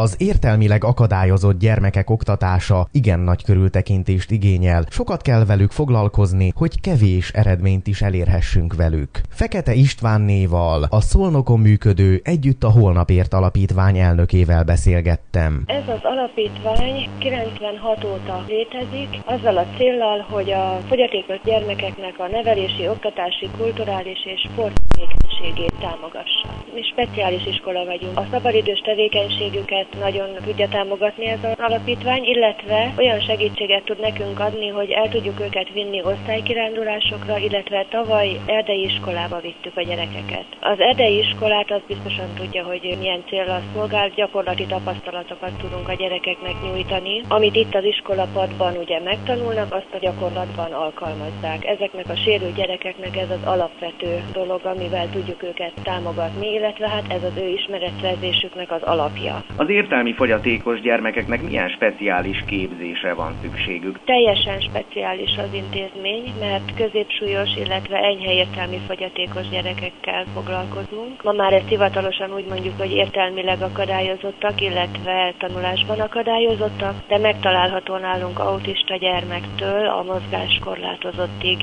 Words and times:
Az 0.00 0.14
értelmileg 0.18 0.84
akadályozott 0.84 1.58
gyermekek 1.58 2.10
oktatása 2.10 2.86
igen 2.92 3.20
nagy 3.20 3.44
körültekintést 3.44 4.30
igényel. 4.30 4.84
Sokat 4.90 5.22
kell 5.22 5.44
velük 5.44 5.70
foglalkozni, 5.70 6.52
hogy 6.54 6.80
kevés 6.80 7.30
eredményt 7.30 7.86
is 7.86 8.02
elérhessünk 8.02 8.74
velük. 8.74 9.10
Fekete 9.28 9.72
Istvánnéval, 9.72 10.86
a 10.90 11.00
Szolnokon 11.00 11.60
működő 11.60 12.20
Együtt 12.24 12.64
a 12.64 12.70
Holnapért 12.70 13.32
alapítvány 13.32 13.98
elnökével 13.98 14.64
beszélgettem. 14.64 15.62
Ez 15.66 15.88
az 15.88 16.00
alapítvány 16.02 17.08
96 17.18 18.04
óta 18.04 18.44
létezik, 18.48 19.08
azzal 19.24 19.56
a 19.56 19.66
céllal, 19.76 20.26
hogy 20.30 20.50
a 20.50 20.80
fogyatékos 20.88 21.40
gyermekeknek 21.44 22.14
a 22.18 22.28
nevelési, 22.28 22.88
oktatási, 22.88 23.48
kulturális 23.56 24.20
és 24.24 24.40
sporttevékenységét 24.50 25.74
támogassa. 25.80 26.48
Mi 26.74 26.82
speciális 26.82 27.46
iskola 27.46 27.84
vagyunk. 27.84 28.18
A 28.18 28.26
szabadidős 28.30 28.80
tevékenységüket 28.80 29.87
nagyon 30.00 30.28
tudja 30.44 30.68
támogatni 30.68 31.26
ez 31.26 31.44
az 31.44 31.58
alapítvány, 31.58 32.24
illetve 32.24 32.92
olyan 32.96 33.20
segítséget 33.20 33.84
tud 33.84 34.00
nekünk 34.00 34.40
adni, 34.40 34.68
hogy 34.68 34.90
el 34.90 35.08
tudjuk 35.08 35.40
őket 35.40 35.72
vinni 35.72 36.02
osztálykirándulásokra, 36.02 37.36
illetve 37.38 37.86
tavaly 37.90 38.40
erdei 38.46 38.82
iskolába 38.84 39.40
vittük 39.40 39.76
a 39.76 39.82
gyerekeket. 39.82 40.44
Az 40.60 40.80
erdei 40.80 41.18
iskolát 41.18 41.70
az 41.70 41.80
biztosan 41.86 42.34
tudja, 42.34 42.64
hogy 42.64 42.96
milyen 42.98 43.22
célra 43.28 43.60
szolgál, 43.74 44.08
gyakorlati 44.08 44.66
tapasztalatokat 44.66 45.52
tudunk 45.58 45.88
a 45.88 45.94
gyerekeknek 45.94 46.54
nyújtani. 46.62 47.22
Amit 47.28 47.54
itt 47.54 47.74
az 47.74 47.84
iskolapadban 47.84 48.76
ugye 48.76 49.00
megtanulnak, 49.00 49.72
azt 49.74 49.94
a 49.94 49.98
gyakorlatban 49.98 50.72
alkalmazzák. 50.72 51.66
Ezeknek 51.66 52.08
a 52.08 52.16
sérült 52.16 52.54
gyerekeknek 52.54 53.16
ez 53.16 53.30
az 53.30 53.44
alapvető 53.44 54.22
dolog, 54.32 54.60
amivel 54.64 55.08
tudjuk 55.10 55.42
őket 55.42 55.72
támogatni, 55.82 56.52
illetve 56.52 56.88
hát 56.88 57.04
ez 57.08 57.22
az 57.22 57.36
ő 57.36 57.48
ismeretszerzésüknek 57.48 58.70
az 58.70 58.82
alapja. 58.82 59.44
Az 59.56 59.68
értelmi 59.78 60.12
fogyatékos 60.12 60.80
gyermekeknek 60.80 61.42
milyen 61.42 61.68
speciális 61.68 62.44
képzésre 62.46 63.14
van 63.14 63.32
szükségük? 63.42 63.98
Teljesen 64.04 64.60
speciális 64.60 65.36
az 65.36 65.52
intézmény, 65.52 66.32
mert 66.40 66.74
középsúlyos, 66.76 67.56
illetve 67.56 67.96
enyhe 67.96 68.32
értelmi 68.32 68.80
fogyatékos 68.86 69.48
gyerekekkel 69.48 70.24
foglalkozunk. 70.34 71.22
Ma 71.22 71.32
már 71.32 71.52
ezt 71.52 71.68
hivatalosan 71.68 72.34
úgy 72.34 72.46
mondjuk, 72.48 72.74
hogy 72.78 72.92
értelmileg 72.92 73.60
akadályozottak, 73.62 74.60
illetve 74.60 75.34
tanulásban 75.38 76.00
akadályozottak, 76.00 76.94
de 77.08 77.18
megtalálható 77.18 77.96
nálunk 77.96 78.38
autista 78.38 78.96
gyermektől 78.96 79.86
a 79.86 80.02
mozgáskorlátozottig 80.02 81.58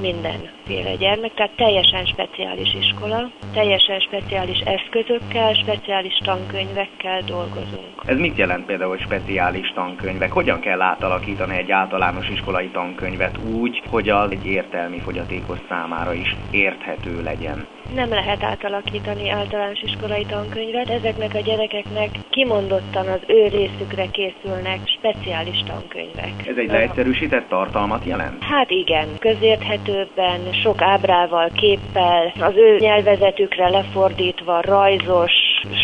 mindenféle 0.00 0.94
gyermek, 0.94 1.34
tehát 1.34 1.56
teljesen 1.56 2.06
speciális 2.06 2.74
iskola, 2.74 3.30
teljesen 3.52 4.00
speciális 4.00 4.58
eszközökkel, 4.58 5.54
speciális 5.54 6.18
tankönyvekkel 6.24 7.22
dolgozunk. 7.54 8.02
Ez 8.06 8.18
mit 8.18 8.36
jelent 8.36 8.66
például 8.66 8.98
speciális 8.98 9.72
tankönyvek? 9.74 10.32
Hogyan 10.32 10.60
kell 10.60 10.80
átalakítani 10.80 11.56
egy 11.56 11.70
általános 11.70 12.28
iskolai 12.28 12.68
tankönyvet 12.68 13.38
úgy, 13.38 13.82
hogy 13.90 14.08
az 14.08 14.30
egy 14.30 14.46
értelmi 14.46 15.00
fogyatékos 15.00 15.58
számára 15.68 16.12
is 16.12 16.36
érthető 16.50 17.22
legyen? 17.22 17.66
Nem 17.94 18.08
lehet 18.08 18.42
átalakítani 18.42 19.30
általános 19.30 19.82
iskolai 19.82 20.24
tankönyvet, 20.24 20.88
ezeknek 20.88 21.34
a 21.34 21.40
gyerekeknek 21.40 22.08
kimondottan 22.30 23.06
az 23.06 23.20
ő 23.26 23.46
részükre 23.46 24.06
készülnek 24.10 24.78
speciális 24.98 25.62
tankönyvek. 25.66 26.46
Ez 26.46 26.56
egy 26.56 26.70
leegyszerűsített 26.70 27.48
tartalmat 27.48 28.04
jelent? 28.04 28.42
Hát 28.42 28.70
igen, 28.70 29.08
közérthetőbben, 29.18 30.52
sok 30.62 30.82
ábrával, 30.82 31.50
képpel, 31.54 32.32
az 32.40 32.54
ő 32.56 32.76
nyelvezetükre 32.78 33.68
lefordítva, 33.68 34.60
rajzos, 34.60 35.32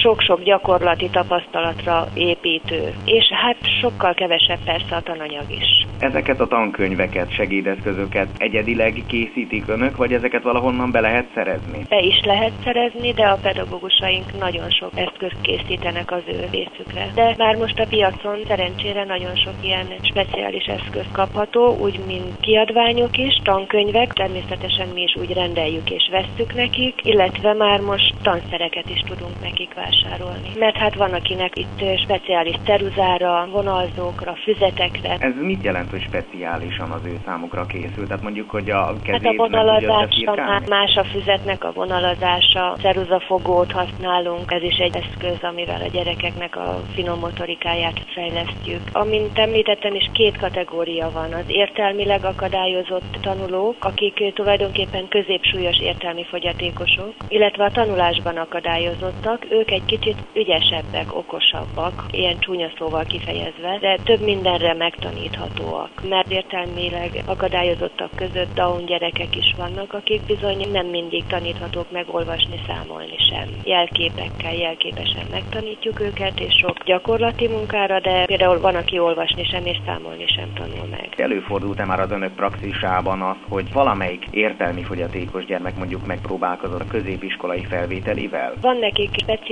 sok-sok 0.02 0.42
gyakorlati 0.42 1.08
tapasztalatra 1.10 2.06
építő, 2.14 2.94
és 3.04 3.24
hát 3.28 3.56
sokkal 3.80 4.14
kevesebb 4.14 4.64
persze 4.64 4.96
a 4.96 5.02
tananyag 5.02 5.50
is. 5.50 5.86
Ezeket 5.98 6.40
a 6.40 6.46
tankönyveket, 6.46 7.32
segédeszközöket 7.32 8.28
egyedileg 8.38 9.02
készítik 9.06 9.68
önök, 9.68 9.96
vagy 9.96 10.12
ezeket 10.12 10.42
valahonnan 10.42 10.90
be 10.90 11.00
lehet 11.00 11.26
szerezni? 11.34 11.82
Be 11.88 12.00
is 12.00 12.20
lehet 12.24 12.52
szerezni, 12.64 13.12
de 13.12 13.26
a 13.26 13.38
pedagógusaink 13.42 14.38
nagyon 14.38 14.70
sok 14.70 14.90
eszközt 14.94 15.40
készítenek 15.40 16.12
az 16.12 16.22
ő 16.26 16.48
részükre. 16.50 17.10
De 17.14 17.34
már 17.38 17.56
most 17.56 17.78
a 17.78 17.86
piacon 17.88 18.38
szerencsére 18.46 19.04
nagyon 19.04 19.36
sok 19.36 19.54
ilyen 19.62 19.86
speciális 20.02 20.64
eszköz 20.64 21.06
kapható, 21.12 21.76
úgy 21.80 22.00
mint 22.06 22.40
kiadványok 22.40 23.16
is, 23.18 23.40
tankönyvek, 23.42 24.12
természetesen 24.12 24.88
mi 24.88 25.02
is 25.02 25.16
úgy 25.16 25.32
rendeljük 25.32 25.90
és 25.90 26.08
vesszük 26.10 26.54
nekik, 26.54 26.94
illetve 27.02 27.52
már 27.52 27.80
most 27.80 28.14
tanszereket 28.22 28.90
is 28.90 29.00
tudunk 29.00 29.40
nekik 29.42 29.65
vásárolni. 29.74 30.50
Mert 30.58 30.76
hát 30.76 30.94
van 30.94 31.12
akinek 31.12 31.58
itt 31.58 31.98
speciális 31.98 32.56
ceruzára, 32.64 33.48
vonalzókra, 33.52 34.34
füzetekre. 34.34 35.16
Ez 35.18 35.32
mit 35.40 35.62
jelent, 35.62 35.90
hogy 35.90 36.02
speciálisan 36.02 36.90
az 36.90 37.00
ő 37.04 37.18
számukra 37.24 37.66
készült? 37.66 38.06
Tehát 38.06 38.22
mondjuk, 38.22 38.50
hogy 38.50 38.70
a 38.70 38.94
kezét 39.02 39.22
Hát 39.22 39.32
a 39.32 39.36
vonalazása 39.36 40.62
más 40.68 40.96
a 40.96 41.04
füzetnek 41.04 41.64
a 41.64 41.72
vonalazása, 41.72 42.76
ceruzafogót 42.80 43.72
használunk, 43.72 44.52
ez 44.52 44.62
is 44.62 44.76
egy 44.76 44.96
eszköz, 44.96 45.42
amivel 45.42 45.80
a 45.82 45.88
gyerekeknek 45.88 46.56
a 46.56 46.80
finom 46.94 47.18
motorikáját 47.18 48.00
fejlesztjük. 48.14 48.80
Amint 48.92 49.38
említettem 49.38 49.94
is, 49.94 50.10
két 50.12 50.36
kategória 50.36 51.10
van. 51.10 51.32
Az 51.32 51.44
értelmileg 51.46 52.24
akadályozott 52.24 53.18
tanulók, 53.20 53.84
akik 53.84 54.32
tulajdonképpen 54.34 55.08
középsúlyos 55.08 55.80
értelmi 55.80 56.24
fogyatékosok, 56.24 57.14
illetve 57.28 57.64
a 57.64 57.70
tanulásban 57.70 58.36
akadályozottak, 58.36 59.46
ők 59.56 59.70
egy 59.70 59.84
kicsit 59.84 60.16
ügyesebbek, 60.32 61.16
okosabbak, 61.16 62.04
ilyen 62.10 62.38
csúnya 62.38 62.70
szóval 62.78 63.04
kifejezve, 63.04 63.78
de 63.80 63.98
több 64.04 64.20
mindenre 64.20 64.74
megtaníthatóak, 64.74 65.90
mert 66.08 66.30
értelmileg 66.30 67.22
akadályozottak 67.26 68.10
között 68.14 68.54
Down 68.54 68.84
gyerekek 68.86 69.36
is 69.36 69.54
vannak, 69.56 69.92
akik 69.92 70.20
bizony 70.22 70.68
nem 70.72 70.86
mindig 70.86 71.24
taníthatók 71.26 71.90
meg 71.90 72.06
olvasni, 72.10 72.60
számolni 72.66 73.16
sem. 73.30 73.48
Jelképekkel, 73.64 74.54
jelképesen 74.54 75.26
megtanítjuk 75.30 76.00
őket, 76.00 76.40
és 76.40 76.54
sok 76.54 76.84
gyakorlati 76.84 77.48
munkára, 77.48 78.00
de 78.00 78.24
például 78.24 78.60
van, 78.60 78.74
aki 78.74 78.98
olvasni 78.98 79.44
sem 79.44 79.66
és 79.66 79.78
számolni 79.86 80.26
sem 80.26 80.52
tanul 80.54 80.86
meg. 80.90 81.08
Előfordult-e 81.16 81.84
már 81.84 82.00
az 82.00 82.10
önök 82.10 82.34
praxisában 82.34 83.22
az, 83.22 83.36
hogy 83.48 83.72
valamelyik 83.72 84.24
értelmi 84.30 84.82
fogyatékos 84.82 85.44
gyermek 85.44 85.76
mondjuk 85.76 86.06
megpróbálkozott 86.06 86.80
a 86.80 86.86
középiskolai 86.86 87.64
felvételével? 87.64 88.54
Van 88.60 88.76
nekik 88.76 89.10
speciális 89.12 89.45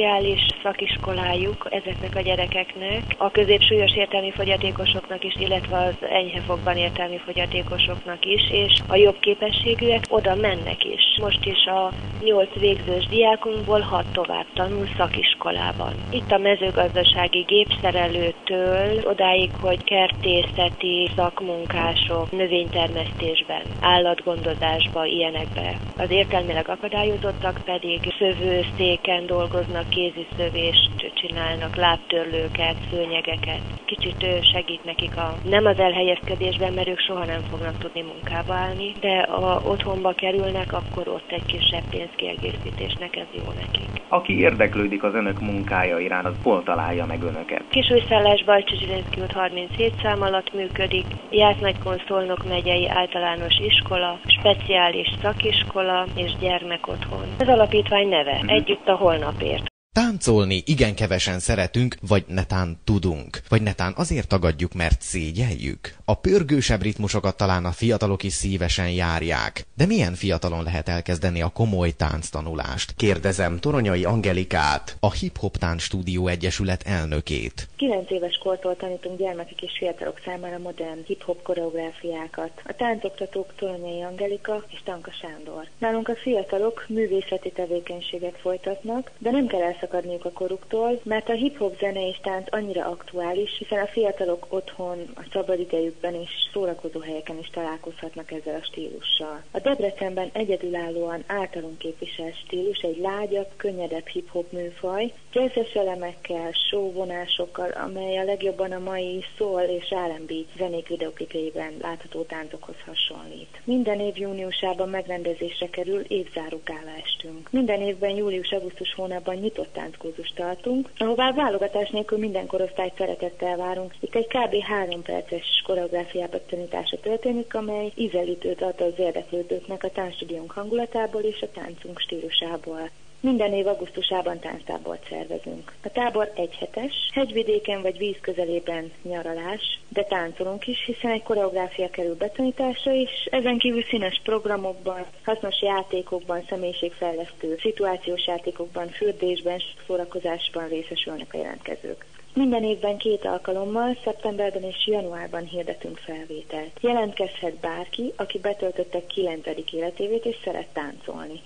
szakiskolájuk 0.63 1.67
ezeknek 1.71 2.17
a 2.17 2.21
gyerekeknek, 2.21 3.03
a 3.17 3.31
középsúlyos 3.31 3.97
értelmi 3.97 4.31
fogyatékosoknak 4.31 5.25
is, 5.25 5.35
illetve 5.39 5.77
az 5.77 6.09
enyhe 6.09 6.41
fogban 6.41 6.77
értelmi 6.77 7.19
fogyatékosoknak 7.25 8.25
is, 8.25 8.51
és 8.51 8.73
a 8.89 8.97
jobb 8.97 9.19
képességűek 9.21 10.03
oda 10.09 10.35
mennek 10.35 10.85
is. 10.85 11.19
Most 11.21 11.45
is 11.47 11.65
a 11.67 11.93
nyolc 12.25 12.53
végzős 12.59 13.07
diákunkból 13.07 13.81
hat 13.81 14.13
tovább 14.13 14.47
tanul 14.55 14.89
szakiskolában. 14.97 15.95
Itt 16.11 16.31
a 16.31 16.39
mezőgazdasági 16.39 17.41
gépszerelőtől 17.41 19.01
odáig, 19.05 19.51
hogy 19.61 19.85
kertészeti 19.85 21.11
szakmunkások, 21.17 22.31
növénytermesztésben, 22.31 23.63
állatgondozásba, 23.81 25.05
ilyenekbe. 25.05 25.77
Az 25.97 26.11
értelmileg 26.11 26.69
akadályozottak 26.69 27.61
pedig 27.65 28.15
szövőszéken 28.19 29.27
dolgoznak, 29.27 29.84
kéziszövést 29.89 31.13
csinálnak, 31.15 31.77
lábtörlőket, 31.77 32.77
szőnyegeket. 32.91 33.61
Kicsit 33.85 34.27
segít 34.53 34.85
nekik 34.85 35.17
a, 35.17 35.35
nem 35.45 35.67
az 35.67 35.79
elhelyezkedésben, 35.79 36.73
mert 36.73 36.89
ők 36.89 37.01
soha 37.01 37.25
nem 37.25 37.41
fognak 37.51 37.79
tudni 37.79 38.03
munkába 38.03 38.55
állni, 38.55 38.93
de 39.01 39.27
ha 39.29 39.63
otthonba 39.67 40.13
kerülnek, 40.13 40.73
akkor 40.73 41.09
ott 41.09 41.31
egy 41.31 41.47
kisebb 41.47 41.85
pénzkiegészítésnek 41.91 43.17
ez 43.17 43.27
jó 43.33 43.53
nekik. 43.61 44.03
Aki 44.09 44.39
érdeklődik 44.39 45.03
az 45.03 45.15
önök 45.15 45.41
munkája 45.41 45.99
iránt, 45.99 46.27
az 46.27 46.35
hol 46.43 46.63
találja 46.63 47.07
meg 47.07 47.23
önöket? 47.23 47.63
Kisújszállás 47.69 48.45
Bajcsi 48.45 48.77
Zsilinszki 48.77 49.21
út 49.21 49.33
37 49.33 49.93
szám 50.03 50.23
alatt 50.23 50.55
működik, 50.55 51.07
Jász-Nagykon 51.31 52.03
Szolnok 52.07 52.49
megyei 52.49 52.89
általános 52.89 53.59
iskola, 53.59 54.19
speciális 54.27 55.09
szakiskola 55.23 56.07
és 56.17 56.37
gyermekotthon. 56.41 57.27
Az 57.39 57.49
alapítvány 57.49 58.09
neve, 58.09 58.41
együtt 58.47 58.89
a 58.89 58.95
holnapért. 58.95 59.74
Táncolni 59.95 60.63
igen 60.67 60.95
kevesen 60.95 61.39
szeretünk, 61.39 61.97
vagy 62.09 62.25
netán 62.27 62.79
tudunk. 62.85 63.41
Vagy 63.49 63.63
netán 63.63 63.93
azért 63.97 64.29
tagadjuk, 64.29 64.73
mert 64.73 65.03
szégyeljük. 65.03 65.95
A 66.05 66.15
pörgősebb 66.15 66.83
ritmusokat 66.83 67.37
talán 67.37 67.65
a 67.65 67.71
fiatalok 67.73 68.23
is 68.23 68.33
szívesen 68.33 68.91
járják. 68.91 69.67
De 69.77 69.87
milyen 69.87 70.15
fiatalon 70.15 70.63
lehet 70.63 70.89
elkezdeni 70.89 71.43
a 71.43 71.49
komoly 71.49 71.91
tánctanulást? 71.91 72.95
Kérdezem 72.97 73.59
Toronyai 73.59 74.05
Angelikát, 74.05 74.97
a 75.01 75.13
Hip 75.13 75.39
Hop 75.39 75.57
Tánc 75.57 75.83
Stúdió 75.83 76.27
Egyesület 76.27 76.83
elnökét. 76.87 77.69
9 77.77 78.11
éves 78.11 78.39
kortól 78.43 78.77
tanítunk 78.77 79.19
gyermekek 79.19 79.63
és 79.63 79.73
fiatalok 79.79 80.21
számára 80.25 80.59
modern 80.59 81.05
hip-hop 81.07 81.43
koreográfiákat. 81.43 82.51
A 82.65 82.73
táncoktatók 82.77 83.53
Toronyai 83.57 84.03
Angelika 84.03 84.65
és 84.69 84.81
Tanka 84.85 85.13
Sándor. 85.21 85.69
Nálunk 85.79 86.09
a 86.09 86.17
fiatalok 86.17 86.85
művészeti 86.89 87.51
tevékenységet 87.51 88.39
folytatnak, 88.41 89.11
de 89.19 89.31
nem 89.31 89.47
kell 89.47 89.63
elszakadniuk 89.85 90.25
a 90.25 90.31
koruktól, 90.31 91.01
mert 91.03 91.29
a 91.29 91.33
hip-hop 91.33 91.79
zene 91.79 92.09
és 92.09 92.21
tánc 92.23 92.47
annyira 92.51 92.85
aktuális, 92.85 93.59
hiszen 93.59 93.79
a 93.79 93.87
fiatalok 93.87 94.47
otthon, 94.49 94.99
a 95.15 95.25
szabadidejükben 95.33 96.15
és 96.15 96.31
szórakozó 96.53 97.01
helyeken 97.01 97.39
is 97.39 97.51
találkozhatnak 97.51 98.31
ezzel 98.31 98.61
a 98.61 98.65
stílussal. 98.65 99.43
A 99.51 99.59
Debrecenben 99.59 100.31
egyedülállóan 100.33 101.25
általunk 101.27 101.79
képviselt 101.79 102.39
stílus 102.45 102.79
egy 102.79 102.99
lágyabb, 102.99 103.49
könnyedebb 103.57 104.07
hip-hop 104.07 104.53
műfaj, 104.53 105.13
jazzes 105.33 105.73
elemekkel, 105.73 106.51
showvonásokkal, 106.53 107.71
amely 107.71 108.19
a 108.19 108.25
legjobban 108.25 108.73
a 108.73 108.79
mai 108.79 109.25
szól 109.39 109.61
és 109.61 109.95
R&B 110.07 110.33
zenék 110.57 110.89
videoklipjeiben 110.89 111.73
látható 111.81 112.23
táncokhoz 112.23 112.77
hasonlít. 112.87 113.61
Minden 113.65 114.01
év 114.01 114.17
júniusában 114.17 114.89
megrendezésre 114.89 115.69
kerül 115.71 116.01
évzáró 116.01 116.61
estünk. 117.05 117.51
Minden 117.51 117.81
évben 117.81 118.11
július-augusztus 118.11 118.95
hónapban 118.95 119.35
nyitott 119.35 119.74
tánckurzust 119.75 120.35
tartunk, 120.35 120.91
ahová 120.97 121.33
válogatás 121.33 121.91
nélkül 121.91 122.19
minden 122.19 122.47
korosztályt 122.47 122.97
szeretettel 122.97 123.57
várunk. 123.57 123.95
Itt 124.01 124.15
egy 124.15 124.27
kb. 124.27 124.63
három 124.63 125.03
perces 125.03 125.63
koreográfiába 125.67 126.47
tanítása 126.47 126.97
történik, 127.01 127.55
amely 127.55 127.93
ízelítőt 127.95 128.63
ad 128.63 128.81
az 128.81 128.99
érdeklődőknek 128.99 129.85
a 129.85 129.91
táncstúdiónk 129.91 130.51
hangulatából 130.51 131.23
és 131.23 131.43
a 131.43 131.51
táncunk 131.51 132.01
stílusából. 132.01 132.91
Minden 133.25 133.53
év 133.53 133.67
augusztusában 133.67 134.39
tánctábort 134.39 135.07
szervezünk. 135.09 135.73
A 135.85 135.89
tábor 135.89 136.33
egyhetes, 136.35 136.93
hegyvidéken 137.13 137.83
vagy 137.83 137.99
víz 137.99 138.17
közelében 138.21 138.93
nyaralás, 139.03 139.81
de 139.89 140.03
táncolunk 140.03 140.67
is, 140.67 140.85
hiszen 140.85 141.11
egy 141.11 141.23
koreográfia 141.23 141.91
kerül 141.91 142.17
betanításra 142.17 142.93
is, 142.93 143.11
ezen 143.31 143.59
kívül 143.59 143.83
színes 143.83 144.21
programokban, 144.25 145.07
hasznos 145.25 145.63
játékokban, 145.63 146.45
személyiségfejlesztő, 146.49 147.57
szituációs 147.61 148.27
játékokban, 148.27 148.89
fürdésben, 148.89 149.61
szórakozásban 149.87 150.69
részesülnek 150.69 151.35
a 151.35 151.37
jelentkezők. 151.37 152.05
Minden 152.35 152.65
évben 152.65 152.97
két 152.97 153.25
alkalommal, 153.25 153.97
szeptemberben 154.05 154.63
és 154.63 154.87
januárban 154.87 155.45
hirdetünk 155.45 155.99
felvételt. 155.99 156.79
Jelentkezhet 156.81 157.55
bárki, 157.55 158.13
aki 158.17 158.39
betöltötte 158.39 159.07
9. 159.07 159.47
életévét 159.73 160.25
és 160.25 160.37
szeret 160.45 160.69
táncolni. 160.73 161.41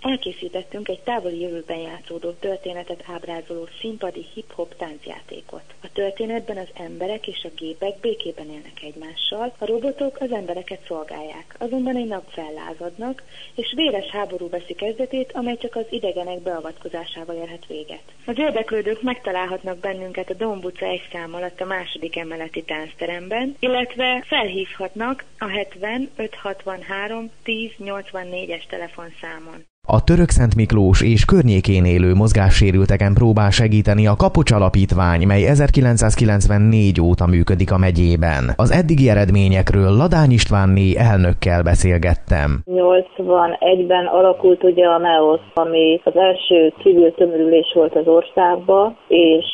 Elkészítettünk 0.00 0.88
egy 0.88 1.00
távoli 1.00 1.40
jövőben 1.40 1.78
játszódó 1.78 2.30
történetet 2.30 3.04
ábrázoló 3.06 3.68
színpadi 3.80 4.26
hip-hop 4.34 4.76
táncjátékot. 4.76 5.62
A 5.82 5.92
történetben 5.92 6.56
az 6.56 6.68
emberek 6.74 7.26
és 7.26 7.44
a 7.44 7.54
gépek 7.56 8.00
békében 8.00 8.50
élnek 8.50 8.82
egymással, 8.82 9.54
a 9.58 9.66
robotok 9.66 10.20
az 10.20 10.32
embereket 10.32 10.86
szolgálják, 10.86 11.54
azonban 11.58 11.96
egy 11.96 12.06
nap 12.06 12.30
fellázadnak, 12.30 13.22
és 13.54 13.72
véres 13.76 14.06
háború 14.06 14.48
veszi 14.48 14.74
kezdetét, 14.74 15.32
amely 15.32 15.56
csak 15.56 15.76
az 15.76 15.86
idegenek 15.90 16.40
beavatkozásával 16.40 17.36
érhet 17.36 17.66
véget. 17.66 18.02
Az 18.26 18.38
érdeklődők 18.38 19.02
megtalálhatnak 19.02 19.78
bennünket 19.78 20.30
a 20.30 20.34
Dombuca 20.34 20.86
egy 20.86 21.08
szám 21.12 21.34
alatt 21.34 21.60
a 21.60 21.64
második 21.64 22.16
emeleti 22.16 22.62
táncteremben, 22.62 23.56
illetve 23.58 24.24
felhívhatnak 24.26 25.24
a 25.38 25.48
70 25.48 26.10
563 26.16 27.30
10 27.42 27.70
84-es 27.78 28.66
telefonszámon. 28.66 29.68
A 29.88 30.04
Török 30.04 30.28
Szent 30.28 30.54
Miklós 30.56 31.02
és 31.02 31.24
környékén 31.24 31.84
élő 31.84 32.14
mozgássérülteken 32.14 33.14
próbál 33.14 33.50
segíteni 33.50 34.06
a 34.06 34.16
Kapocs 34.16 34.52
Alapítvány, 34.52 35.26
mely 35.26 35.44
1994 35.46 37.00
óta 37.00 37.26
működik 37.26 37.72
a 37.72 37.78
megyében. 37.78 38.42
Az 38.56 38.70
eddigi 38.80 39.08
eredményekről 39.08 39.90
Ladány 40.00 40.32
Istvánné 40.38 40.88
elnökkel 41.10 41.62
beszélgettem. 41.62 42.50
81-ben 42.66 44.06
alakult 44.06 44.64
ugye 44.64 44.86
a 44.86 44.98
MEOS, 44.98 45.40
ami 45.54 46.00
az 46.04 46.16
első 46.16 46.72
civil 46.82 47.14
tömörülés 47.14 47.72
volt 47.74 47.94
az 47.96 48.06
országban, 48.06 48.96
és 49.08 49.48